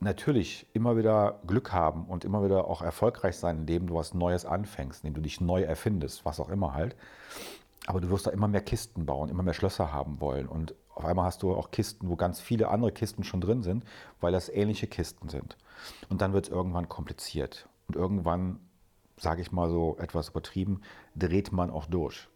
natürlich 0.00 0.66
immer 0.72 0.96
wieder 0.96 1.40
Glück 1.46 1.72
haben 1.72 2.06
und 2.06 2.24
immer 2.24 2.42
wieder 2.42 2.66
auch 2.66 2.82
erfolgreich 2.82 3.36
sein, 3.36 3.58
indem 3.58 3.86
du 3.86 3.94
was 3.94 4.14
Neues 4.14 4.46
anfängst, 4.46 5.04
indem 5.04 5.14
du 5.14 5.20
dich 5.20 5.40
neu 5.40 5.62
erfindest, 5.62 6.24
was 6.24 6.40
auch 6.40 6.48
immer 6.48 6.74
halt. 6.74 6.96
Aber 7.86 8.00
du 8.00 8.10
wirst 8.10 8.26
da 8.26 8.30
immer 8.30 8.48
mehr 8.48 8.62
Kisten 8.62 9.06
bauen, 9.06 9.28
immer 9.28 9.42
mehr 9.42 9.54
Schlösser 9.54 9.92
haben 9.92 10.20
wollen. 10.20 10.48
Und 10.48 10.74
auf 10.94 11.04
einmal 11.04 11.26
hast 11.26 11.42
du 11.42 11.54
auch 11.54 11.70
Kisten, 11.70 12.08
wo 12.08 12.16
ganz 12.16 12.40
viele 12.40 12.68
andere 12.68 12.92
Kisten 12.92 13.24
schon 13.24 13.40
drin 13.40 13.62
sind, 13.62 13.84
weil 14.20 14.32
das 14.32 14.48
ähnliche 14.48 14.86
Kisten 14.86 15.28
sind. 15.28 15.56
Und 16.08 16.22
dann 16.22 16.32
wird 16.32 16.46
es 16.46 16.52
irgendwann 16.52 16.88
kompliziert. 16.88 17.68
Und 17.88 17.96
irgendwann, 17.96 18.60
sage 19.16 19.42
ich 19.42 19.52
mal 19.52 19.68
so 19.68 19.96
etwas 19.98 20.30
übertrieben, 20.30 20.80
dreht 21.14 21.52
man 21.52 21.70
auch 21.70 21.86
durch. 21.86 22.28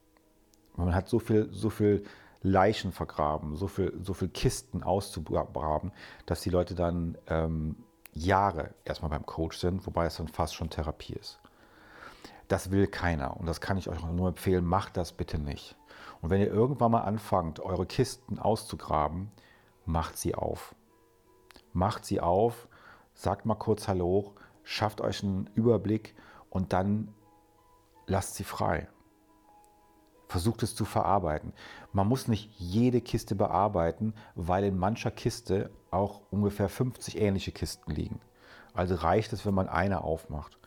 Man 0.76 0.94
hat 0.94 1.08
so 1.08 1.18
viel, 1.18 1.48
so 1.52 1.70
viel 1.70 2.04
Leichen 2.44 2.92
vergraben, 2.92 3.56
so 3.56 3.66
viel, 3.66 3.98
so 4.02 4.12
viel 4.12 4.28
Kisten 4.28 4.82
auszugraben, 4.82 5.92
dass 6.26 6.42
die 6.42 6.50
Leute 6.50 6.74
dann 6.74 7.16
ähm, 7.26 7.76
Jahre 8.12 8.74
erstmal 8.84 9.10
beim 9.10 9.24
Coach 9.24 9.58
sind, 9.58 9.86
wobei 9.86 10.04
es 10.04 10.16
dann 10.16 10.28
fast 10.28 10.54
schon 10.54 10.68
Therapie 10.68 11.14
ist. 11.14 11.40
Das 12.48 12.70
will 12.70 12.86
keiner 12.86 13.38
und 13.38 13.46
das 13.46 13.62
kann 13.62 13.78
ich 13.78 13.88
euch 13.88 14.04
nur 14.04 14.28
empfehlen, 14.28 14.66
macht 14.66 14.98
das 14.98 15.12
bitte 15.12 15.38
nicht. 15.38 15.74
Und 16.20 16.28
wenn 16.28 16.40
ihr 16.40 16.52
irgendwann 16.52 16.92
mal 16.92 17.00
anfangt, 17.00 17.60
eure 17.60 17.86
Kisten 17.86 18.38
auszugraben, 18.38 19.32
macht 19.86 20.18
sie 20.18 20.34
auf. 20.34 20.74
Macht 21.72 22.04
sie 22.04 22.20
auf, 22.20 22.68
sagt 23.14 23.46
mal 23.46 23.54
kurz 23.54 23.88
Hallo, 23.88 24.34
schafft 24.64 25.00
euch 25.00 25.22
einen 25.22 25.48
Überblick 25.54 26.14
und 26.50 26.74
dann 26.74 27.14
lasst 28.06 28.34
sie 28.34 28.44
frei. 28.44 28.88
Versucht 30.28 30.62
es 30.62 30.74
zu 30.74 30.84
verarbeiten. 30.84 31.52
Man 31.92 32.08
muss 32.08 32.28
nicht 32.28 32.50
jede 32.58 33.00
Kiste 33.00 33.34
bearbeiten, 33.34 34.14
weil 34.34 34.64
in 34.64 34.78
mancher 34.78 35.10
Kiste 35.10 35.70
auch 35.90 36.22
ungefähr 36.30 36.68
50 36.68 37.20
ähnliche 37.20 37.52
Kisten 37.52 37.90
liegen. 37.92 38.20
Also 38.72 38.96
reicht 38.96 39.32
es, 39.32 39.46
wenn 39.46 39.54
man 39.54 39.68
eine 39.68 40.02
aufmacht 40.02 40.58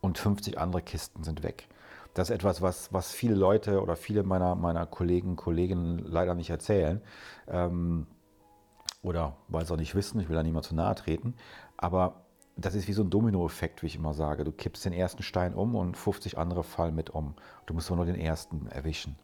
und 0.00 0.18
50 0.18 0.58
andere 0.58 0.82
Kisten 0.82 1.24
sind 1.24 1.42
weg. 1.42 1.68
Das 2.12 2.30
ist 2.30 2.34
etwas, 2.34 2.62
was, 2.62 2.92
was 2.92 3.12
viele 3.12 3.34
Leute 3.34 3.82
oder 3.82 3.96
viele 3.96 4.22
meiner, 4.22 4.54
meiner 4.54 4.86
Kollegen, 4.86 5.36
Kolleginnen 5.36 5.98
leider 5.98 6.34
nicht 6.34 6.50
erzählen. 6.50 7.00
Ähm, 7.48 8.06
oder 9.02 9.36
weil 9.48 9.66
sie 9.66 9.74
auch 9.74 9.78
nicht 9.78 9.94
wissen, 9.94 10.20
ich 10.20 10.28
will 10.28 10.36
da 10.36 10.42
niemand 10.42 10.64
zu 10.64 10.74
nahe 10.74 10.94
treten. 10.94 11.34
Aber 11.76 12.23
das 12.56 12.74
ist 12.74 12.86
wie 12.86 12.92
so 12.92 13.02
ein 13.02 13.10
Dominoeffekt, 13.10 13.82
wie 13.82 13.86
ich 13.86 13.96
immer 13.96 14.14
sage. 14.14 14.44
Du 14.44 14.52
kippst 14.52 14.84
den 14.84 14.92
ersten 14.92 15.22
Stein 15.22 15.54
um 15.54 15.74
und 15.74 15.96
50 15.96 16.38
andere 16.38 16.62
fallen 16.62 16.94
mit 16.94 17.10
um. 17.10 17.34
Du 17.66 17.74
musst 17.74 17.90
nur 17.90 18.04
den 18.06 18.14
ersten 18.14 18.68
erwischen. 18.68 19.16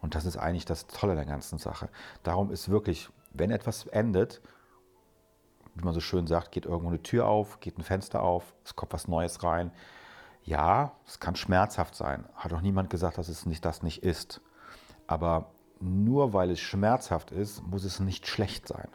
Und 0.00 0.14
das 0.14 0.24
ist 0.24 0.36
eigentlich 0.36 0.64
das 0.64 0.86
Tolle 0.86 1.14
der 1.14 1.26
ganzen 1.26 1.58
Sache. 1.58 1.88
Darum 2.22 2.50
ist 2.50 2.68
wirklich, 2.68 3.08
wenn 3.32 3.50
etwas 3.50 3.86
endet, 3.86 4.40
wie 5.74 5.84
man 5.84 5.94
so 5.94 6.00
schön 6.00 6.26
sagt, 6.26 6.52
geht 6.52 6.66
irgendwo 6.66 6.88
eine 6.88 7.02
Tür 7.02 7.26
auf, 7.26 7.60
geht 7.60 7.78
ein 7.78 7.82
Fenster 7.82 8.22
auf, 8.22 8.54
es 8.64 8.74
kommt 8.74 8.92
was 8.92 9.08
Neues 9.08 9.42
rein. 9.42 9.70
Ja, 10.44 10.92
es 11.06 11.20
kann 11.20 11.36
schmerzhaft 11.36 11.94
sein. 11.94 12.26
Hat 12.34 12.52
auch 12.52 12.60
niemand 12.60 12.90
gesagt, 12.90 13.16
dass 13.18 13.28
es 13.28 13.46
nicht 13.46 13.64
das 13.64 13.82
nicht 13.82 14.02
ist. 14.02 14.40
Aber 15.06 15.52
nur 15.78 16.32
weil 16.32 16.50
es 16.50 16.60
schmerzhaft 16.60 17.30
ist, 17.30 17.62
muss 17.62 17.84
es 17.84 18.00
nicht 18.00 18.26
schlecht 18.26 18.66
sein. 18.66 18.88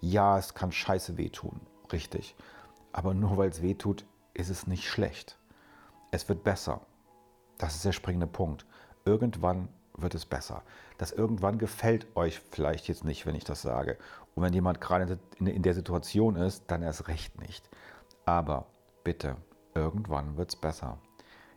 Ja, 0.00 0.38
es 0.38 0.54
kann 0.54 0.70
scheiße 0.70 1.16
wehtun, 1.16 1.60
richtig. 1.92 2.36
Aber 2.94 3.12
nur 3.12 3.36
weil 3.36 3.48
es 3.48 3.60
weh 3.60 3.74
tut, 3.74 4.06
ist 4.34 4.50
es 4.50 4.68
nicht 4.68 4.88
schlecht. 4.88 5.36
Es 6.12 6.28
wird 6.28 6.44
besser. 6.44 6.80
Das 7.58 7.74
ist 7.74 7.84
der 7.84 7.90
springende 7.90 8.28
Punkt. 8.28 8.66
Irgendwann 9.04 9.68
wird 9.96 10.14
es 10.14 10.24
besser. 10.24 10.62
Das 10.96 11.10
irgendwann 11.10 11.58
gefällt 11.58 12.06
euch 12.14 12.38
vielleicht 12.38 12.86
jetzt 12.86 13.04
nicht, 13.04 13.26
wenn 13.26 13.34
ich 13.34 13.42
das 13.42 13.62
sage. 13.62 13.98
Und 14.36 14.44
wenn 14.44 14.52
jemand 14.52 14.80
gerade 14.80 15.18
in 15.40 15.62
der 15.64 15.74
Situation 15.74 16.36
ist, 16.36 16.62
dann 16.68 16.82
erst 16.82 17.08
recht 17.08 17.40
nicht. 17.40 17.68
Aber 18.26 18.66
bitte, 19.02 19.38
irgendwann 19.74 20.36
wird 20.36 20.50
es 20.50 20.56
besser. 20.56 20.98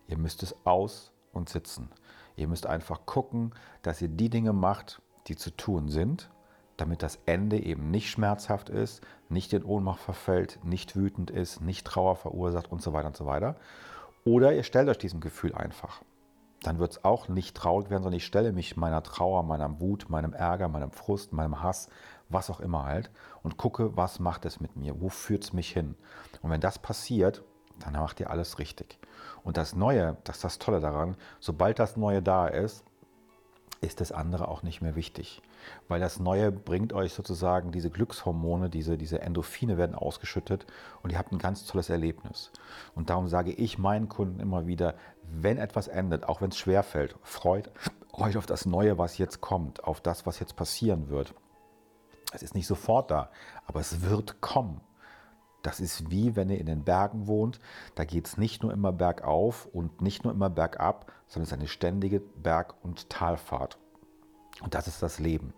Ihr 0.07 0.17
müsst 0.17 0.41
es 0.41 0.55
aus 0.65 1.11
und 1.33 1.49
sitzen. 1.49 1.91
Ihr 2.35 2.47
müsst 2.47 2.65
einfach 2.65 3.05
gucken, 3.05 3.53
dass 3.83 4.01
ihr 4.01 4.09
die 4.09 4.31
Dinge 4.31 4.53
macht, 4.53 5.03
die 5.27 5.35
zu 5.35 5.55
tun 5.55 5.89
sind 5.89 6.31
damit 6.77 7.03
das 7.03 7.19
Ende 7.25 7.59
eben 7.59 7.91
nicht 7.91 8.09
schmerzhaft 8.09 8.69
ist, 8.69 9.01
nicht 9.29 9.51
in 9.53 9.63
Ohnmacht 9.63 9.99
verfällt, 9.99 10.59
nicht 10.63 10.95
wütend 10.95 11.31
ist, 11.31 11.61
nicht 11.61 11.85
Trauer 11.85 12.15
verursacht 12.15 12.71
und 12.71 12.81
so 12.81 12.93
weiter 12.93 13.07
und 13.07 13.17
so 13.17 13.25
weiter. 13.25 13.55
Oder 14.23 14.53
ihr 14.53 14.63
stellt 14.63 14.87
euch 14.89 14.97
diesem 14.97 15.19
Gefühl 15.19 15.55
einfach. 15.55 16.01
Dann 16.61 16.79
wird 16.79 16.91
es 16.91 17.03
auch 17.03 17.27
nicht 17.27 17.55
traurig 17.55 17.89
werden, 17.89 18.03
sondern 18.03 18.17
ich 18.17 18.25
stelle 18.25 18.51
mich 18.51 18.77
meiner 18.77 19.03
Trauer, 19.03 19.43
meiner 19.43 19.79
Wut, 19.79 20.09
meinem 20.09 20.33
Ärger, 20.33 20.67
meinem 20.67 20.91
Frust, 20.91 21.33
meinem 21.33 21.61
Hass, 21.61 21.89
was 22.29 22.49
auch 22.49 22.59
immer 22.59 22.83
halt, 22.83 23.11
und 23.43 23.57
gucke, 23.57 23.95
was 23.95 24.19
macht 24.19 24.45
es 24.45 24.59
mit 24.59 24.75
mir, 24.75 24.99
wo 24.99 25.09
führt 25.09 25.43
es 25.43 25.53
mich 25.53 25.71
hin. 25.71 25.95
Und 26.41 26.49
wenn 26.49 26.61
das 26.61 26.79
passiert, 26.79 27.43
dann 27.79 27.93
macht 27.93 28.19
ihr 28.19 28.29
alles 28.29 28.59
richtig. 28.59 28.99
Und 29.43 29.57
das 29.57 29.75
Neue, 29.75 30.17
das 30.23 30.37
ist 30.37 30.43
das 30.43 30.59
Tolle 30.59 30.79
daran, 30.79 31.15
sobald 31.39 31.79
das 31.79 31.95
Neue 31.95 32.21
da 32.21 32.47
ist, 32.47 32.83
ist 33.81 34.01
das 34.01 34.11
andere 34.11 34.47
auch 34.47 34.63
nicht 34.63 34.81
mehr 34.81 34.95
wichtig. 34.95 35.41
Weil 35.87 35.99
das 35.99 36.19
Neue 36.19 36.51
bringt 36.51 36.93
euch 36.93 37.13
sozusagen 37.13 37.71
diese 37.71 37.89
Glückshormone, 37.89 38.69
diese, 38.69 38.97
diese 38.97 39.21
Endorphine 39.21 39.77
werden 39.77 39.95
ausgeschüttet 39.95 40.65
und 41.03 41.11
ihr 41.11 41.17
habt 41.17 41.31
ein 41.31 41.39
ganz 41.39 41.65
tolles 41.65 41.89
Erlebnis. 41.89 42.51
Und 42.95 43.09
darum 43.09 43.27
sage 43.27 43.51
ich 43.51 43.77
meinen 43.77 44.09
Kunden 44.09 44.39
immer 44.39 44.67
wieder, 44.67 44.95
wenn 45.23 45.57
etwas 45.57 45.87
endet, 45.87 46.27
auch 46.27 46.41
wenn 46.41 46.49
es 46.49 46.57
schwer 46.57 46.83
fällt, 46.83 47.15
freut 47.21 47.71
euch 48.13 48.37
auf 48.37 48.45
das 48.45 48.65
Neue, 48.65 48.97
was 48.97 49.17
jetzt 49.17 49.41
kommt, 49.41 49.83
auf 49.83 50.01
das, 50.01 50.25
was 50.25 50.39
jetzt 50.39 50.55
passieren 50.55 51.09
wird. 51.09 51.33
Es 52.33 52.43
ist 52.43 52.55
nicht 52.55 52.67
sofort 52.67 53.11
da, 53.11 53.29
aber 53.65 53.79
es 53.79 54.01
wird 54.01 54.41
kommen. 54.41 54.81
Das 55.67 55.81
ist 55.81 56.09
wie 56.09 56.37
wenn 56.37 56.49
ihr 56.49 56.61
in 56.61 56.65
den 56.65 56.85
Bergen 56.85 57.27
wohnt. 57.27 57.59
Da 57.95 58.05
geht 58.05 58.25
es 58.25 58.37
nicht 58.37 58.63
nur 58.63 58.71
immer 58.71 58.93
bergauf 58.93 59.65
und 59.65 60.01
nicht 60.01 60.23
nur 60.23 60.31
immer 60.31 60.49
bergab, 60.49 61.11
sondern 61.27 61.43
es 61.43 61.49
ist 61.49 61.57
eine 61.57 61.67
ständige 61.67 62.21
Berg- 62.21 62.73
und 62.85 63.09
Talfahrt. 63.09 63.77
Und 64.61 64.75
das 64.75 64.87
ist 64.87 65.03
das 65.03 65.19
Leben. 65.19 65.53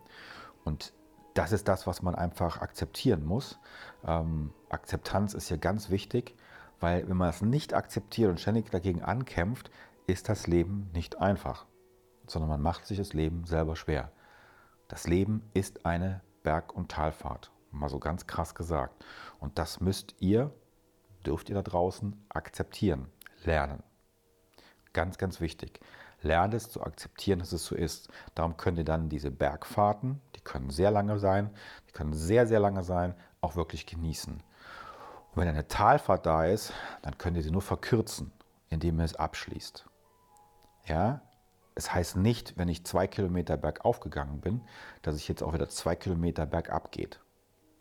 Und 0.64 0.94
das 1.34 1.52
ist 1.52 1.68
das, 1.68 1.86
was 1.86 2.02
man 2.02 2.16
einfach 2.16 2.60
akzeptieren 2.60 3.24
muss. 3.24 3.60
Ähm, 4.04 4.52
Akzeptanz 4.68 5.32
ist 5.32 5.46
hier 5.46 5.58
ganz 5.58 5.90
wichtig, 5.90 6.34
weil 6.80 7.08
wenn 7.08 7.16
man 7.16 7.28
es 7.28 7.40
nicht 7.40 7.72
akzeptiert 7.72 8.30
und 8.30 8.40
ständig 8.40 8.68
dagegen 8.68 9.02
ankämpft, 9.02 9.70
ist 10.08 10.28
das 10.28 10.48
Leben 10.48 10.90
nicht 10.92 11.20
einfach, 11.20 11.66
sondern 12.26 12.50
man 12.50 12.62
macht 12.62 12.84
sich 12.84 12.98
das 12.98 13.12
Leben 13.12 13.44
selber 13.44 13.76
schwer. 13.76 14.10
Das 14.88 15.06
Leben 15.06 15.48
ist 15.54 15.86
eine 15.86 16.20
Berg- 16.42 16.74
und 16.74 16.90
Talfahrt. 16.90 17.52
Mal 17.70 17.88
so 17.88 17.98
ganz 17.98 18.26
krass 18.26 18.54
gesagt. 18.54 19.04
Und 19.38 19.58
das 19.58 19.80
müsst 19.80 20.14
ihr, 20.18 20.52
dürft 21.24 21.48
ihr 21.48 21.54
da 21.54 21.62
draußen 21.62 22.24
akzeptieren, 22.28 23.06
lernen. 23.44 23.82
Ganz, 24.92 25.18
ganz 25.18 25.40
wichtig. 25.40 25.80
Lernt 26.22 26.52
es 26.52 26.70
zu 26.70 26.82
akzeptieren, 26.82 27.38
dass 27.38 27.52
es 27.52 27.64
so 27.64 27.74
ist. 27.74 28.08
Darum 28.34 28.56
könnt 28.56 28.78
ihr 28.78 28.84
dann 28.84 29.08
diese 29.08 29.30
Bergfahrten, 29.30 30.20
die 30.36 30.40
können 30.40 30.70
sehr 30.70 30.90
lange 30.90 31.18
sein, 31.18 31.50
die 31.88 31.92
können 31.92 32.12
sehr, 32.12 32.46
sehr 32.46 32.60
lange 32.60 32.82
sein, 32.82 33.14
auch 33.40 33.56
wirklich 33.56 33.86
genießen. 33.86 34.34
Und 34.34 35.36
wenn 35.36 35.48
eine 35.48 35.68
Talfahrt 35.68 36.26
da 36.26 36.44
ist, 36.44 36.72
dann 37.02 37.16
könnt 37.16 37.36
ihr 37.36 37.42
sie 37.42 37.52
nur 37.52 37.62
verkürzen, 37.62 38.32
indem 38.68 39.00
ihr 39.00 39.04
es 39.04 39.14
abschließt. 39.14 39.86
Ja, 40.86 41.22
es 41.74 41.94
heißt 41.94 42.16
nicht, 42.16 42.58
wenn 42.58 42.68
ich 42.68 42.84
zwei 42.84 43.06
Kilometer 43.06 43.56
bergauf 43.56 44.00
gegangen 44.00 44.40
bin, 44.40 44.60
dass 45.02 45.16
ich 45.16 45.28
jetzt 45.28 45.42
auch 45.42 45.54
wieder 45.54 45.68
zwei 45.68 45.94
Kilometer 45.94 46.44
bergab 46.44 46.90
geht. 46.92 47.20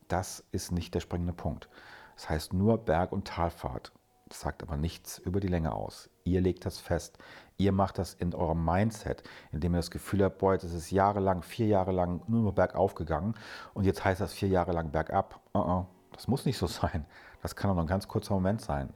Das 0.09 0.43
ist 0.51 0.71
nicht 0.71 0.93
der 0.95 0.99
springende 0.99 1.33
Punkt. 1.33 1.69
Das 2.15 2.29
heißt 2.29 2.53
nur 2.53 2.79
Berg- 2.79 3.13
und 3.13 3.27
Talfahrt. 3.27 3.93
Das 4.27 4.41
sagt 4.41 4.63
aber 4.63 4.75
nichts 4.75 5.19
über 5.19 5.39
die 5.39 5.47
Länge 5.47 5.73
aus. 5.73 6.09
Ihr 6.23 6.41
legt 6.41 6.65
das 6.65 6.79
fest. 6.79 7.17
Ihr 7.57 7.71
macht 7.71 7.97
das 7.97 8.15
in 8.15 8.33
eurem 8.33 8.63
Mindset, 8.65 9.23
indem 9.51 9.73
ihr 9.73 9.79
das 9.79 9.91
Gefühl 9.91 10.23
habt, 10.23 10.39
boah, 10.39 10.57
das 10.57 10.73
ist 10.73 10.91
jahrelang, 10.91 11.43
vier 11.43 11.67
Jahre 11.67 11.91
lang 11.91 12.21
nur 12.27 12.41
noch 12.41 12.53
bergauf 12.53 12.95
gegangen 12.95 13.35
und 13.73 13.85
jetzt 13.85 14.03
heißt 14.03 14.19
das 14.19 14.33
vier 14.33 14.49
Jahre 14.49 14.71
lang 14.71 14.91
bergab. 14.91 15.39
Uh 15.53 15.59
-uh, 15.59 15.85
das 16.11 16.27
muss 16.27 16.45
nicht 16.45 16.57
so 16.57 16.67
sein. 16.67 17.05
Das 17.41 17.55
kann 17.55 17.71
auch 17.71 17.75
noch 17.75 17.83
ein 17.83 17.87
ganz 17.87 18.07
kurzer 18.07 18.33
Moment 18.33 18.61
sein. 18.61 18.93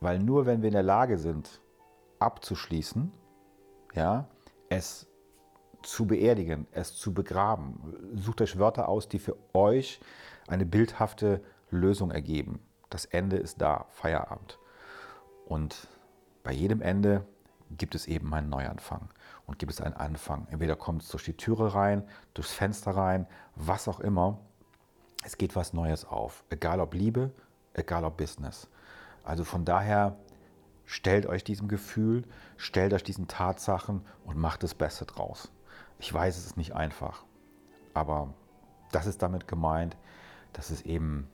Weil 0.00 0.18
nur 0.18 0.46
wenn 0.46 0.62
wir 0.62 0.68
in 0.68 0.74
der 0.74 0.82
Lage 0.82 1.18
sind, 1.18 1.60
abzuschließen, 2.18 3.12
ja, 3.94 4.28
es 4.68 5.06
zu 5.82 6.06
beerdigen, 6.06 6.66
es 6.72 6.94
zu 6.94 7.14
begraben. 7.14 7.80
Sucht 8.14 8.40
euch 8.40 8.58
Wörter 8.58 8.88
aus, 8.88 9.08
die 9.08 9.18
für 9.18 9.36
euch 9.52 10.00
eine 10.48 10.66
bildhafte 10.66 11.42
Lösung 11.70 12.10
ergeben. 12.10 12.60
Das 12.90 13.04
Ende 13.04 13.36
ist 13.36 13.60
da, 13.60 13.86
Feierabend. 13.90 14.58
Und 15.46 15.88
bei 16.42 16.52
jedem 16.52 16.82
Ende 16.82 17.24
gibt 17.70 17.94
es 17.94 18.06
eben 18.06 18.32
einen 18.34 18.48
Neuanfang 18.48 19.08
und 19.46 19.58
gibt 19.58 19.72
es 19.72 19.80
einen 19.80 19.94
Anfang. 19.94 20.46
Entweder 20.50 20.76
kommt 20.76 21.02
es 21.02 21.08
durch 21.08 21.24
die 21.24 21.36
Türe 21.36 21.74
rein, 21.74 22.04
durchs 22.34 22.52
Fenster 22.52 22.92
rein, 22.92 23.26
was 23.54 23.88
auch 23.88 24.00
immer. 24.00 24.38
Es 25.24 25.38
geht 25.38 25.56
was 25.56 25.72
Neues 25.72 26.04
auf. 26.04 26.44
Egal 26.50 26.80
ob 26.80 26.94
Liebe, 26.94 27.30
egal 27.74 28.04
ob 28.04 28.16
Business. 28.16 28.68
Also 29.24 29.44
von 29.44 29.64
daher 29.64 30.16
stellt 30.84 31.26
euch 31.26 31.44
diesem 31.44 31.68
Gefühl, 31.68 32.24
stellt 32.56 32.92
euch 32.92 33.04
diesen 33.04 33.28
Tatsachen 33.28 34.04
und 34.24 34.36
macht 34.36 34.62
das 34.62 34.74
Beste 34.74 35.06
draus. 35.06 35.50
Ich 36.02 36.12
weiß, 36.12 36.36
es 36.36 36.46
ist 36.46 36.56
nicht 36.56 36.74
einfach, 36.74 37.22
aber 37.94 38.34
das 38.90 39.06
ist 39.06 39.22
damit 39.22 39.46
gemeint, 39.46 39.96
dass 40.52 40.70
es 40.70 40.82
eben 40.82 41.28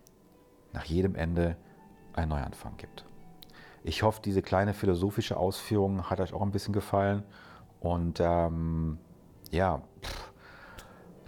nach 0.75 0.85
jedem 0.85 1.15
Ende 1.15 1.57
einen 2.13 2.29
Neuanfang 2.29 2.77
gibt. 2.77 3.07
Ich 3.83 4.03
hoffe, 4.03 4.21
diese 4.23 4.43
kleine 4.43 4.75
philosophische 4.75 5.39
Ausführung 5.39 6.11
hat 6.11 6.21
euch 6.21 6.35
auch 6.35 6.43
ein 6.43 6.51
bisschen 6.51 6.75
gefallen 6.75 7.23
und 7.81 8.21
ähm, 8.21 8.99
ja, 9.51 9.81
pff, 10.03 10.33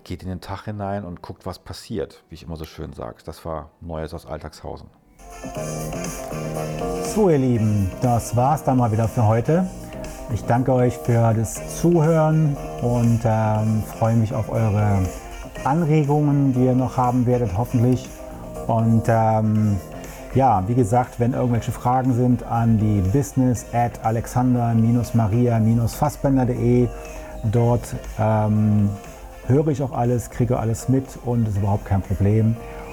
geht 0.04 0.22
in 0.22 0.28
den 0.28 0.42
Tag 0.42 0.66
hinein 0.66 1.06
und 1.06 1.22
guckt, 1.22 1.46
was 1.46 1.58
passiert, 1.58 2.22
wie 2.28 2.34
ich 2.34 2.42
immer 2.42 2.56
so 2.56 2.66
schön 2.66 2.92
sage. 2.92 3.22
Das 3.24 3.46
war 3.46 3.70
Neues 3.80 4.12
aus 4.12 4.26
Alltagshausen. 4.26 4.90
So, 7.14 7.30
ihr 7.30 7.38
Lieben, 7.38 7.90
das 8.02 8.36
war's 8.36 8.64
dann 8.64 8.76
mal 8.76 8.92
wieder 8.92 9.08
für 9.08 9.26
heute. 9.26 9.66
Ich 10.32 10.44
danke 10.44 10.72
euch 10.72 10.96
für 10.98 11.34
das 11.34 11.80
Zuhören 11.80 12.56
und 12.82 13.18
ähm, 13.24 13.82
freue 13.98 14.14
mich 14.14 14.32
auf 14.32 14.48
eure 14.48 15.00
Anregungen, 15.64 16.52
die 16.52 16.66
ihr 16.66 16.74
noch 16.74 16.96
haben 16.96 17.26
werdet, 17.26 17.58
hoffentlich. 17.58 18.08
Und 18.68 19.02
ähm, 19.08 19.76
ja, 20.34 20.62
wie 20.68 20.74
gesagt, 20.74 21.18
wenn 21.18 21.32
irgendwelche 21.32 21.72
Fragen 21.72 22.14
sind, 22.14 22.44
an 22.44 22.78
die 22.78 23.00
business 23.00 23.66
at 23.72 24.04
alexander-maria-fassbender.de. 24.04 26.86
Dort 27.50 27.96
ähm, 28.18 28.90
höre 29.48 29.68
ich 29.68 29.82
auch 29.82 29.92
alles, 29.92 30.28
kriege 30.30 30.60
alles 30.60 30.88
mit 30.88 31.06
und 31.24 31.48
ist 31.48 31.56
überhaupt 31.56 31.86
kein 31.86 32.02
Problem. 32.02 32.54